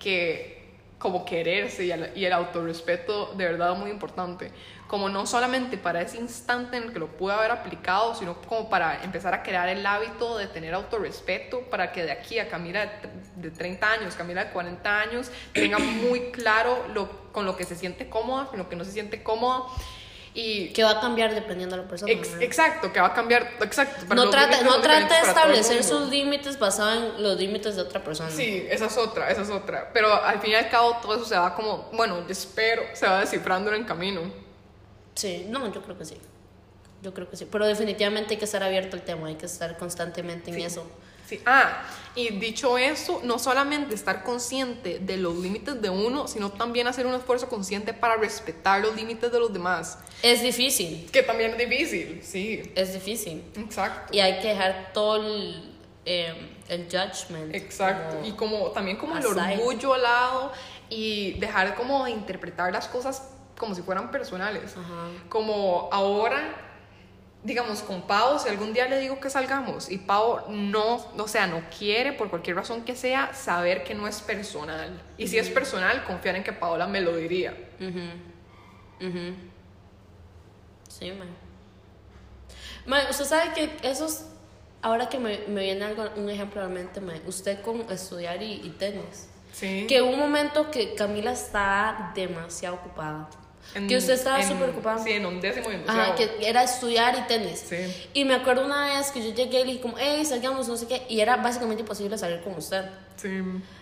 [0.00, 0.60] que
[0.98, 4.50] como quererse y el, y el autorrespeto de verdad es muy importante.
[4.92, 8.68] Como no solamente para ese instante en el que lo pude haber aplicado, sino como
[8.68, 12.84] para empezar a crear el hábito de tener autorrespeto para que de aquí a Camila
[12.84, 17.64] de, de 30 años, Camila de 40 años, tenga muy claro lo, con lo que
[17.64, 19.62] se siente cómoda, con lo que no se siente cómoda.
[20.34, 22.12] Y Que va a cambiar dependiendo de la persona.
[22.12, 22.42] ex- ¿verdad?
[22.42, 24.06] exacto, que va a cambiar, exacto.
[24.06, 28.04] para No trata, no trata de establecer sus límites basado en los límites de otra
[28.04, 28.30] persona.
[28.30, 29.88] Sí, esa es otra, esa es otra.
[29.94, 33.06] Pero al fin y al cabo todo eso se va como, bueno, yo espero, se
[33.06, 34.51] va descifrando en el camino.
[35.14, 36.16] Sí, no, yo creo que sí.
[37.02, 37.46] Yo creo que sí.
[37.50, 40.62] Pero definitivamente hay que estar abierto al tema, hay que estar constantemente en Sí.
[40.62, 40.86] eso.
[41.26, 41.40] Sí.
[41.46, 41.82] Ah,
[42.14, 47.06] y dicho eso, no solamente estar consciente de los límites de uno, sino también hacer
[47.06, 49.98] un esfuerzo consciente para respetar los límites de los demás.
[50.22, 52.62] Es difícil, Que también es difícil, sí.
[52.74, 53.42] es difícil.
[53.56, 54.14] Exacto.
[54.14, 55.72] Y hay que dejar todo el,
[56.04, 56.34] eh,
[56.68, 57.54] el judgment.
[57.54, 58.16] Exacto.
[58.16, 59.54] como- y como también como el aside.
[59.56, 60.52] orgullo al lado
[60.90, 63.30] y dejar como de interpretar las cosas
[63.62, 64.76] como si fueran personales.
[64.76, 65.08] Ajá.
[65.28, 66.56] Como ahora
[67.44, 71.46] digamos, con Pau, si algún día le digo que salgamos y Pau no, o sea,
[71.46, 75.00] no quiere, por cualquier razón que sea, saber que no es personal.
[75.18, 77.56] Y si es personal, confiar en que Paola me lo diría.
[80.88, 81.28] Sí, man.
[82.86, 84.26] Man, usted sabe que esos,
[84.80, 88.40] ahora que me, me viene algo, un ejemplo a la mente, man, usted con estudiar
[88.40, 89.28] y, y tenis.
[89.52, 89.86] Sí.
[89.88, 93.28] Que hubo un momento que Camila estaba demasiado ocupada.
[93.74, 94.98] En- que usted estaba súper ocupada.
[95.02, 97.64] Sí, en undécimo y Ajá, que era estudiar y tenis.
[97.68, 98.08] Sí.
[98.12, 100.76] Y me acuerdo una vez que yo llegué y le dije como, hey, salgamos, no
[100.76, 101.02] sé qué.
[101.08, 102.84] Y era básicamente imposible salir con usted.
[103.16, 103.28] Sí,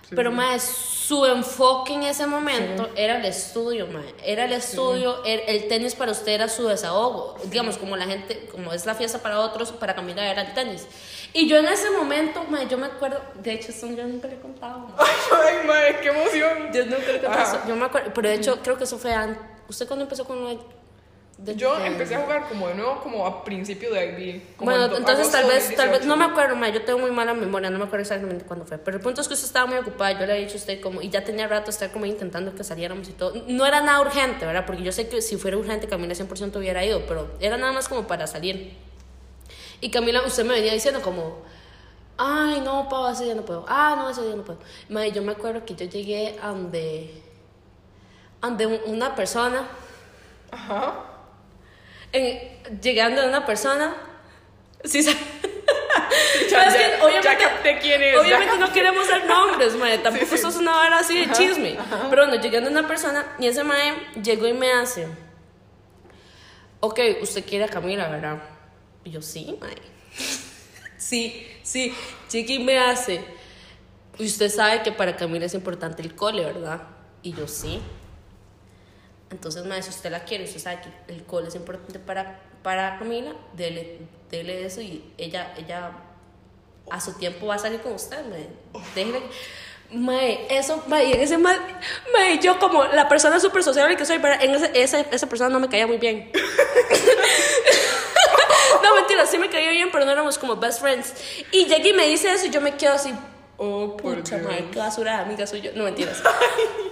[0.09, 0.37] sí, Pero, sí.
[0.37, 4.15] más su enfoque en ese momento era el estudio, mae.
[4.25, 7.37] Era el estudio, el, el tenis para usted era su desahogo.
[7.47, 10.87] Digamos, como la gente, como es la fiesta para otros, para Camila era el tenis.
[11.33, 14.35] Y yo en ese momento, mae, yo me acuerdo, de hecho, eso yo nunca le
[14.35, 14.95] he contado, mae.
[15.49, 16.73] Ay, madre, qué emoción.
[16.73, 17.61] Yo nunca le he contado eso.
[17.69, 19.41] Yo me acuerdo, pero de hecho, creo que eso fue antes.
[19.71, 20.39] ¿Usted cuándo empezó con
[21.39, 24.43] de- Yo de- empecé a jugar como de nuevo, como a principio de IB.
[24.59, 26.07] Bueno, en entonces tal vez, tal vez, 2018.
[26.07, 28.77] no me acuerdo, ma, yo tengo muy mala memoria, no me acuerdo exactamente cuándo fue,
[28.77, 30.81] pero el punto es que usted estaba muy ocupada, yo le había dicho a usted
[30.83, 34.03] como, y ya tenía rato estar como intentando que saliéramos y todo, no era nada
[34.03, 34.67] urgente, ¿verdad?
[34.67, 37.89] Porque yo sé que si fuera urgente Camila 100% hubiera ido, pero era nada más
[37.89, 38.77] como para salir.
[39.81, 41.39] Y Camila, usted me venía diciendo como,
[42.19, 44.59] ay, no, Pau, ese día no puedo, ah, no, ese día no puedo.
[44.91, 47.23] Ma, yo me acuerdo que yo llegué a donde,
[48.41, 49.67] a donde una persona,
[50.51, 50.95] Ajá.
[52.13, 53.95] en- llegando a una persona,
[54.85, 55.13] sí, sa-
[56.51, 57.29] Ya, es que obviamente,
[57.65, 58.15] ya quién es.
[58.15, 59.99] ya obviamente no queremos dar nombres, mae.
[59.99, 60.35] Tampoco Sí, sí.
[60.37, 61.79] esto es una hora así de chisme.
[62.11, 65.07] Pero bueno, llegando una persona y ese mae llegó y me hace,
[66.81, 68.39] ok, usted quiere a Camila, ¿verdad?
[69.05, 69.77] Y yo, sí, mae.
[70.99, 71.95] sí, sí.
[72.29, 73.25] Chiqui me hace,
[74.19, 76.83] y usted sabe que para Camila es importante el cole, ¿verdad?
[77.23, 77.81] Y yo, sí.
[79.31, 82.99] Entonces, mae, si usted la quiere, usted sabe que el cole es importante para, para
[82.99, 83.99] Camila, dele,
[84.31, 85.93] dele eso y ella, ella
[86.91, 88.49] a su tiempo va a salir con usted, mae.
[88.95, 89.23] Déjele.
[89.93, 91.59] Mae, eso, mae, ese mae,
[92.13, 94.43] mae, yo como la persona súper sociable que soy, ¿verdad?
[94.43, 96.31] en ese, esa, esa persona no me caía muy bien.
[98.83, 101.15] no, mentira, sí me caía bien, pero no éramos como best friends.
[101.51, 103.13] Y llegué y me dice eso y yo me quedo así,
[103.63, 105.73] Oh, por pucha, mae, qué basura de amiga soy yo.
[105.75, 106.23] No, mentiras.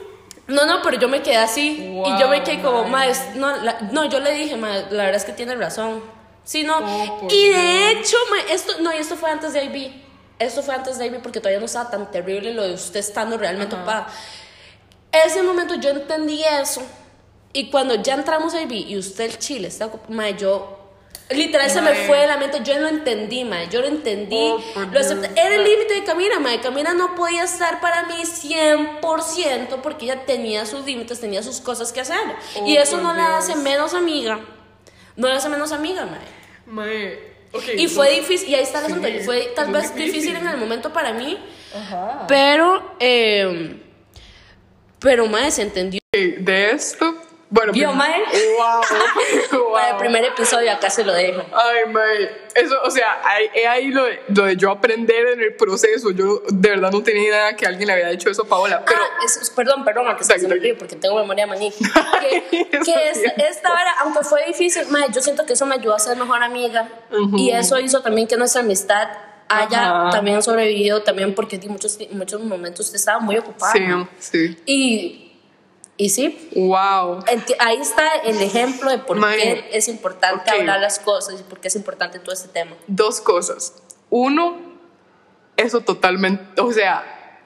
[0.49, 3.79] No, no, pero yo me quedé así y yo me quedé como, es- no, la-
[3.93, 6.03] no, yo le dije, mae, la verdad es que tiene razón.
[6.43, 6.79] Sí, no.
[6.79, 7.61] Oh, y de
[7.93, 8.07] Dios.
[8.09, 8.17] hecho,
[8.51, 9.93] esto, no, y esto fue antes de IB.
[10.39, 13.37] Esto fue antes de IB porque todavía no estaba tan terrible lo de usted estando
[13.37, 14.07] realmente ocupada.
[15.13, 16.83] Ese momento yo entendí eso.
[17.53, 20.78] Y cuando ya entramos a IB y usted el chile está ocupado, yo.
[21.31, 24.63] Literal se me fue de la mente, yo lo entendí, mae, yo lo entendí, Oh,
[24.91, 25.29] lo acepté.
[25.29, 30.07] Dios, Era el límite de Camila, mae, Camila no podía estar para mí 100% porque
[30.07, 32.17] ella tenía sus límites, tenía sus cosas que hacer.
[32.57, 33.63] Oh, y eso no la hace Dios.
[33.63, 34.41] menos amiga,
[35.17, 36.21] no la hace menos amiga, mae.
[36.67, 37.19] Mae,
[37.53, 39.95] ok, Y so- fue difícil, y ahí está el Sí, asunto, y fue tal vez
[39.95, 40.13] difícil.
[40.23, 40.37] difícil.
[40.37, 41.39] en el momento para mí,
[41.77, 42.25] Ajá.
[42.27, 43.83] pero, eh,
[44.99, 46.01] pero mae, se entendió.
[46.15, 47.18] Ok, De esto,
[47.51, 47.73] bueno.
[47.73, 48.23] ¿Vio, mae?
[48.59, 48.81] Wow,
[49.53, 49.73] wow.
[49.73, 51.43] Para el primer episodio acá se lo dejo.
[51.53, 55.41] Ay, mae, eso, o sea, ahí, he ahí lo de, lo de yo aprender en
[55.41, 56.11] el proceso.
[56.11, 59.01] Yo de verdad no tenía idea que alguien le había dicho eso a Paola, pero
[59.03, 61.73] ah, es- es- perdón, perdón, aunque se me porque tengo memoria maní.
[62.51, 65.95] Que, que es- esta hora, aunque fue difícil, mae, yo siento que eso me ayudó
[65.95, 66.89] a ser mejor amiga.
[67.37, 69.09] Y eso hizo también que nuestra amistad
[69.49, 70.11] haya Ajá.
[70.11, 73.73] también sobrevivido, también porque en muchos, muchos momentos estaba muy ocupada.
[73.73, 73.81] sí,
[74.19, 74.59] sí.
[74.67, 75.28] Y,
[75.99, 77.23] y sí, Wow.
[77.59, 81.69] ahí está el ejemplo de por qué es importante hablar las cosas y por qué
[81.69, 82.75] es importante todo este tema.
[82.87, 83.75] Dos cosas.
[84.09, 84.57] Uno,
[85.57, 87.43] eso totalmente, o sea,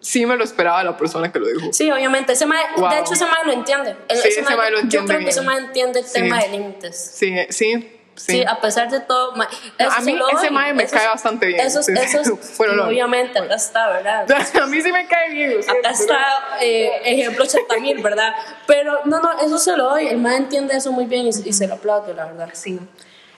[0.00, 1.72] sí me lo esperaba la persona que lo dijo.
[1.72, 2.34] Sí, obviamente.
[2.34, 2.44] Ese
[2.76, 2.90] Wow.
[2.90, 3.96] De hecho, ese mae lo entiende.
[4.08, 6.12] El- Sí, ese lo Yo entiende creo que ese mae entiende el Sí.
[6.12, 7.12] tema de límites.
[7.16, 8.32] Sí, sí, Sí.
[8.32, 8.44] sí.
[8.46, 9.32] a pesar de todo.
[9.36, 9.48] mae,
[9.78, 11.60] eso a mí ese mae me cae bastante bien.
[11.60, 11.92] Eso, es- Sí.
[11.96, 12.84] eso es- Bueno, no.
[12.86, 14.26] obviamente, acá está, ¿verdad?
[14.62, 15.62] a mí sí me cae bien.
[15.62, 16.18] siento, Acá está
[16.60, 18.32] eh, ejemplo 80 mil, ¿verdad?
[18.66, 20.08] Pero no, no, eso se lo doy.
[20.08, 22.50] El mae entiende eso muy bien y, y se lo aplaudo, la verdad.
[22.52, 22.78] Sí.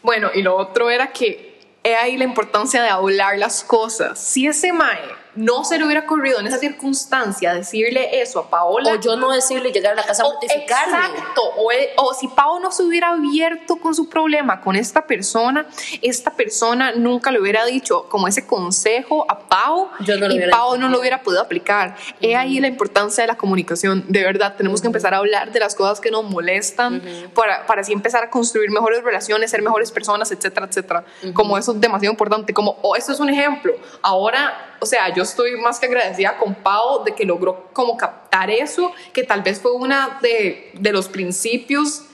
[0.03, 4.19] Bueno, y lo otro era que he ahí la importancia de hablar las cosas.
[4.19, 4.99] Si ese mae
[5.37, 8.93] no se le hubiera ocurrido en esa circunstancia decirle eso a Paola.
[8.93, 10.97] O yo no decirle llegar a la casa a mortificarme.
[10.97, 11.43] exacto.
[11.59, 15.67] O, e- o si Pau no se hubiera abierto con su problema con esta persona,
[16.03, 20.77] esta persona nunca le hubiera dicho como ese consejo a Pau Yo no y Pau
[20.79, 21.97] no lo hubiera podido aplicar.
[22.21, 24.05] He ahí la importancia de la comunicación.
[24.09, 27.03] De verdad, tenemos que empezar a hablar de las cosas que nos molestan
[27.35, 31.05] para, para así empezar a construir mejores relaciones, ser mejores personas, etcétera, etcétera.
[31.35, 32.55] Como eso es demasiado importante.
[32.55, 33.73] Como, o esto es un ejemplo.
[34.03, 38.51] Ahora, o sea, yo estoy más que agradecida con Pau de que logró como captar
[38.51, 42.05] eso, que tal vez fue una de, de los principios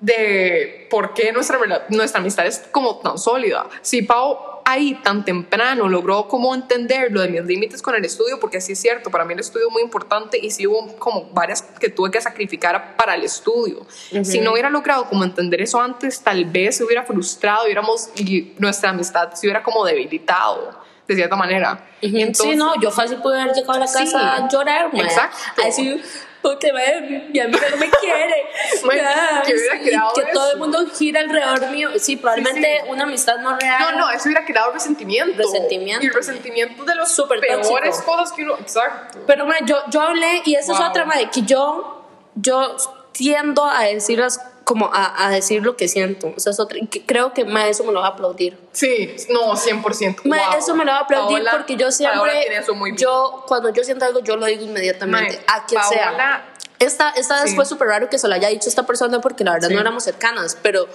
[0.00, 1.58] de por qué nuestra,
[1.88, 3.66] nuestra amistad es como tan sólida.
[3.82, 8.38] Si Pau ahí tan temprano logró como entender lo de mis límites con el estudio,
[8.38, 11.30] porque sí es cierto, para mí el estudio es muy importante y sí hubo como
[11.30, 13.86] varias que tuve que sacrificar para el estudio.
[14.22, 18.52] Si no hubiera logrado como entender eso antes, tal vez se hubiera frustrado, hubiéramos, y
[18.58, 21.80] nuestra amistad se hubiera como debilitado de cierta manera.
[22.00, 25.02] sí, Entonces- no, yo fácil pude haber llegado a la Sí, casa a llorar, mae.
[25.02, 25.36] exacto.
[25.60, 26.04] A decir,
[26.42, 27.00] porque mae,
[27.32, 28.44] mi amiga no me quiere.
[28.94, 30.52] Ya, que hubiera y creado que todo eso.
[30.54, 31.88] el mundo gira alrededor mío.
[31.98, 33.78] Sí, probablemente Sí, una amistad no real.
[33.80, 35.36] No, no, eso hubiera creado resentimiento.
[35.36, 36.04] Resentimiento.
[36.04, 38.04] Y resentimiento de los Súper peores tóxico.
[38.04, 38.56] cosas que uno.
[38.58, 39.18] Exacto.
[39.26, 40.88] Pero mae, yo, yo hablé, y esa es Wow.
[40.88, 42.76] otra, mae, que yo, yo
[43.12, 46.34] tiendo a decirlas como a, a decir lo que siento.
[46.36, 48.58] O sea, es otra, creo que mae, eso me lo va a aplaudir.
[48.72, 50.20] Sí, no, 100%.
[50.26, 50.58] Mae, Wow.
[50.58, 52.98] eso me lo va a aplaudir Paola- porque yo siempre, eso muy bien.
[53.02, 56.08] yo cuando yo siento algo, yo lo digo inmediatamente, Mae, a quien sea.
[56.10, 56.44] Paola-
[56.80, 57.56] Esta, esta vez Sí.
[57.56, 59.74] fue súper raro que se lo haya dicho esta persona porque la verdad Sí.
[59.74, 60.86] no éramos cercanas, pero,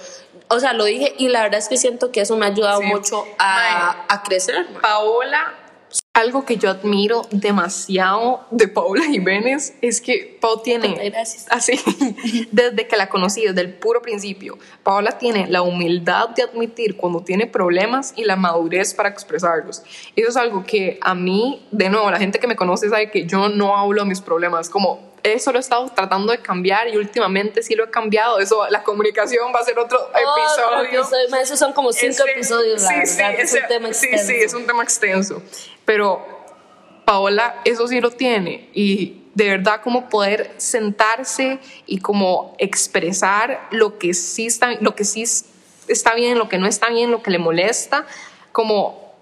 [0.48, 2.80] o sea, lo dije y la verdad es que siento que eso me ha ayudado
[2.80, 2.86] Sí.
[2.86, 4.66] mucho a, a crecer.
[4.80, 5.52] Paola,
[6.14, 11.46] algo que yo admiro demasiado de Paola Jiménez es que Pau tiene, Gracias.
[11.50, 11.78] así,
[12.52, 17.20] desde que la conocí, desde el puro principio, Paola tiene la humildad de admitir cuando
[17.20, 19.82] tiene problemas y la madurez para expresarlos.
[20.14, 23.26] Eso es algo que a mí, de nuevo, la gente que me conoce sabe que
[23.26, 26.96] yo no hablo de mis problemas, como eso lo he estado tratando de cambiar y
[26.96, 28.38] últimamente sí lo he cambiado.
[28.38, 30.98] Eso, la comunicación va a ser otro episodio.
[31.00, 34.06] episodio, esos son como cinco Ese- episodios, la sí, sí, es ese- un tema sí,
[34.06, 34.26] extenso.
[34.26, 35.42] sí, es un tema extenso.
[35.84, 36.24] Pero
[37.04, 43.98] Paola eso sí lo tiene y de verdad como poder sentarse y como expresar lo
[43.98, 45.46] que sí está, lo que sí es-
[45.88, 48.06] está bien, lo que no está bien, lo que le molesta,
[48.52, 49.12] como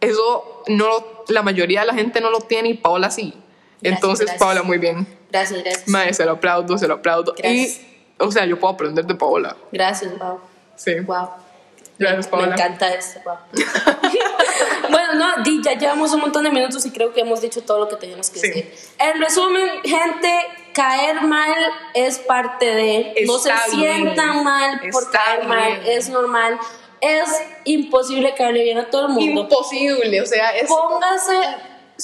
[0.00, 3.32] eso no lo- la mayoría de la gente no lo tiene y Paola sí.
[3.80, 4.38] Gracias, Entonces gracias.
[4.40, 5.06] Paola muy bien.
[5.32, 5.88] Gracias, gracias.
[5.88, 7.34] Mae, se lo aplaudo, se lo aplaudo.
[7.36, 7.78] Gracias.
[7.80, 7.86] Y
[8.18, 9.56] o sea, yo puedo aprender de Paola.
[9.72, 10.38] Gracias, wow.
[10.76, 11.00] Sí.
[11.00, 11.30] Wow.
[11.98, 12.54] Gracias, Me Paola.
[12.54, 13.20] encanta esto.
[13.24, 13.36] wow.
[14.90, 17.78] bueno, no, di, ya llevamos un montón de minutos y creo que hemos dicho todo
[17.80, 18.48] lo que teníamos que Sí.
[18.48, 18.74] decir.
[18.98, 20.32] En resumen, gente,
[20.74, 21.54] caer mal
[21.94, 23.14] es parte de.
[23.26, 23.94] no se Está bien.
[24.02, 25.98] sientan mal por Está caer mal, bien.
[25.98, 26.58] es normal.
[27.00, 27.28] Es
[27.64, 29.40] imposible caerle bien a todo el mundo.
[29.42, 31.40] Imposible, o sea, es Póngase.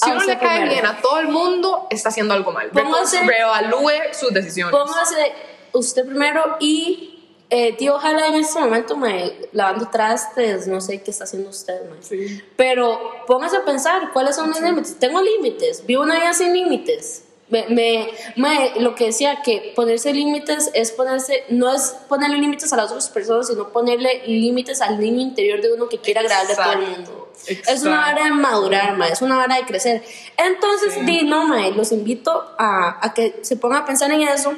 [0.03, 0.71] Si uno le cae primero.
[0.71, 2.71] bien a todo el mundo, está haciendo algo mal.
[2.71, 4.71] Póngase- Reevalúe sus decisiones.
[4.75, 5.33] Póngase
[5.73, 7.15] usted primero y
[7.51, 11.89] eh, tío, ojalá en este momento me lavando trastes, no sé qué está haciendo usted,
[11.89, 11.97] mae.
[12.01, 12.41] Sí.
[12.55, 14.99] Pero póngase a pensar cuáles son mis límites.
[14.99, 17.23] Tengo límites, vivo una vida sin límites.
[17.49, 22.71] Me, me, mae, lo que decía que ponerse límites es ponerse, no es ponerle límites
[22.71, 26.53] a las otras personas, sino ponerle límites al niño interior de uno que quiere agradarle
[26.53, 27.28] a todo el mundo.
[27.47, 27.71] Exacto.
[27.73, 30.03] Es una hora de madurar, mae, es una hora de crecer.
[30.37, 34.53] Entonces, di, no, mae, los invito a, a que se pongan a pensar en eso,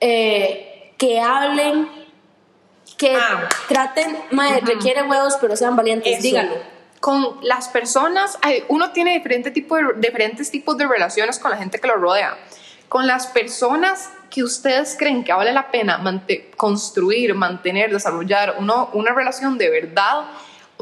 [0.00, 1.88] eh, que hablen,
[2.96, 3.48] que Ah.
[3.68, 6.22] traten, mae, requiere huevos, pero sean valientes, Eso.
[6.22, 6.54] díganlo.
[7.00, 8.38] Con las personas,
[8.68, 12.36] uno tiene diferente tipo de, diferentes tipos de relaciones con la gente que lo rodea.
[12.88, 16.00] Con las personas que ustedes creen que vale la pena
[16.56, 20.26] construir, mantener, desarrollar uno- una relación de verdad,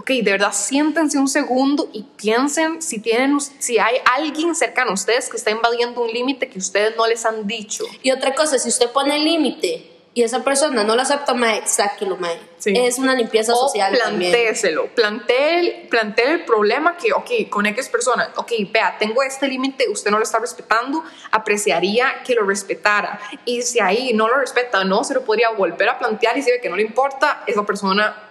[0.00, 4.94] ok, de verdad siéntense un segundo y piensen si, tienen, si hay alguien cercano a
[4.94, 7.84] ustedes que está invadiendo un límite que ustedes no les han dicho.
[8.02, 12.16] Y otra cosa, si usted pone límite y esa persona no lo acepta, mae, sáquelo,
[12.16, 12.38] mae.
[12.56, 12.72] Sí.
[12.74, 14.32] Es una limpieza O social también.
[14.32, 19.48] plantéselo, plantee el, plantee el problema que, ok, con X persona, ok, vea, tengo este
[19.48, 23.20] límite, usted no lo está respetando, apreciaría que lo respetara.
[23.44, 26.50] Y si ahí no lo respeta, no, se lo podría volver a plantear y si
[26.50, 28.29] ve que no le importa, esa persona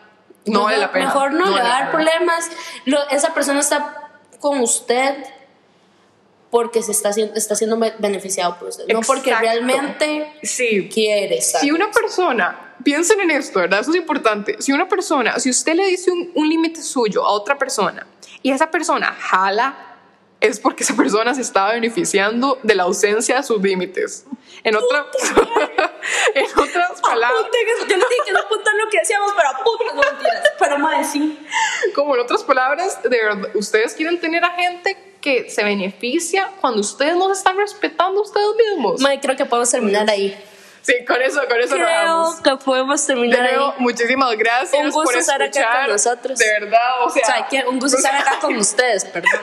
[0.52, 1.06] no vale la pena.
[1.06, 2.50] Mejor no, le vale va a dar problemas.
[2.86, 4.10] Lo- esa persona está
[4.40, 5.16] con usted
[6.50, 11.42] porque se está, está siendo be- beneficiado por usted, no porque realmente Sí, quiere.
[11.42, 13.82] Si una persona, piensen en esto, ¿verdad?
[13.82, 14.56] Eso es importante.
[14.60, 18.08] Si una persona, si usted le dice un, un límite suyo a otra persona
[18.42, 19.89] y esa persona jala,
[20.42, 24.26] es porque esa persona se estaba beneficiando de la ausencia de sus límites.
[24.64, 25.06] En, otra,
[26.36, 27.88] en otras palabras, Apunten eso.
[27.88, 30.50] Yo no dije que no apuntan lo que decíamos, pero apuntan, no mentiras.
[30.60, 31.40] Pero mae, sí.
[31.96, 36.80] como en otras palabras, de verdad, ustedes quieren tener a gente que se beneficia cuando
[36.82, 39.02] ustedes no se están respetando ustedes mismos.
[39.02, 40.38] Mae, creo que podemos terminar ahí.
[40.82, 42.40] Sí, con eso, con eso Creo damos.
[42.40, 43.56] que podemos De terminar ahí.
[43.56, 45.82] nuevo, muchísimas gracias Un gusto por estar acá escuchar.
[45.84, 46.40] con nosotros.
[46.40, 49.42] De verdad, o sea, O sea, que un gusto estar acá con ustedes, perdón.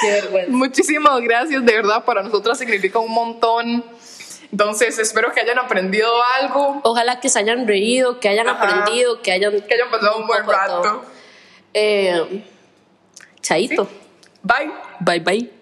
[0.00, 0.52] Qué vergüenza.
[0.52, 3.84] Muchísimas gracias, de verdad, para nosotras significa un montón.
[4.50, 6.10] Entonces, espero que hayan aprendido
[6.40, 8.62] algo, Ojalá que se hayan reído, que hayan Ajá.
[8.62, 9.60] aprendido, que hayan...
[9.62, 11.04] que hayan pasado un buen rato.
[11.72, 12.44] Eh,
[13.40, 13.88] chaito.
[14.42, 14.70] Bye.
[15.00, 15.61] Bye, bye.